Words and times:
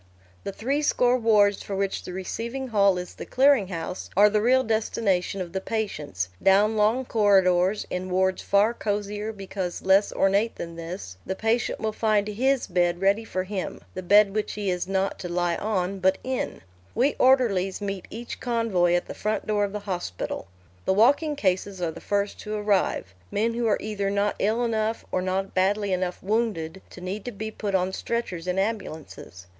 The 0.43 0.51
three 0.51 0.81
score 0.81 1.15
wards 1.15 1.61
for 1.61 1.75
which 1.75 2.01
the 2.05 2.11
receiving 2.11 2.69
hall 2.69 2.97
is 2.97 3.13
the 3.13 3.25
clearing 3.27 3.67
house 3.67 4.09
are 4.17 4.31
the 4.31 4.41
real 4.41 4.63
destination 4.63 5.41
of 5.41 5.53
the 5.53 5.61
patients; 5.61 6.29
down 6.41 6.75
long 6.75 7.05
corridors, 7.05 7.85
in 7.91 8.09
wards 8.09 8.41
far 8.41 8.73
cosier 8.73 9.31
because 9.31 9.83
less 9.83 10.11
ornate 10.11 10.55
than 10.55 10.75
this, 10.75 11.17
the 11.23 11.35
patient 11.35 11.79
will 11.79 11.93
find 11.93 12.27
"his" 12.29 12.65
bed 12.65 12.99
ready 12.99 13.23
for 13.23 13.43
him, 13.43 13.79
the 13.93 14.01
bed 14.01 14.33
which 14.33 14.53
he 14.53 14.71
is 14.71 14.87
not 14.87 15.19
to 15.19 15.29
lie 15.29 15.55
on 15.57 15.99
but 15.99 16.17
in. 16.23 16.61
We 16.95 17.13
orderlies 17.19 17.79
meet 17.79 18.07
each 18.09 18.39
convoy 18.39 18.93
at 18.95 19.05
the 19.05 19.13
front 19.13 19.45
door 19.45 19.65
of 19.65 19.71
the 19.71 19.81
hospital. 19.81 20.47
The 20.85 20.93
walking 20.93 21.35
cases 21.35 21.79
are 21.79 21.91
the 21.91 22.01
first 22.01 22.39
to 22.39 22.55
arrive 22.55 23.13
men 23.29 23.53
who 23.53 23.67
are 23.67 23.77
either 23.79 24.09
not 24.09 24.35
ill 24.39 24.63
enough, 24.65 25.05
or 25.11 25.21
not 25.21 25.53
badly 25.53 25.93
enough 25.93 26.23
wounded, 26.23 26.81
to 26.89 27.01
need 27.01 27.23
to 27.25 27.31
be 27.31 27.51
put 27.51 27.75
on 27.75 27.93
stretchers 27.93 28.47
in 28.47 28.57
ambulances. 28.57 29.45